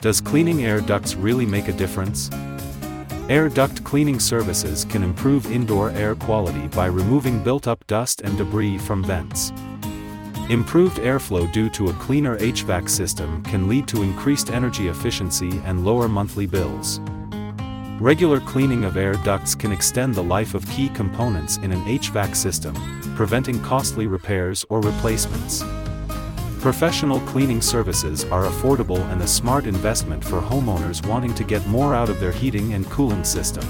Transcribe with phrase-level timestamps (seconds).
[0.00, 2.30] Does cleaning air ducts really make a difference?
[3.28, 8.78] Air duct cleaning services can improve indoor air quality by removing built-up dust and debris
[8.78, 9.50] from vents.
[10.50, 15.84] Improved airflow due to a cleaner HVAC system can lead to increased energy efficiency and
[15.84, 17.00] lower monthly bills.
[17.98, 22.36] Regular cleaning of air ducts can extend the life of key components in an HVAC
[22.36, 22.72] system,
[23.16, 25.64] preventing costly repairs or replacements.
[26.60, 31.94] Professional cleaning services are affordable and a smart investment for homeowners wanting to get more
[31.94, 33.64] out of their heating and cooling system.